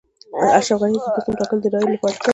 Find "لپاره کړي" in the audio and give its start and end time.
1.95-2.27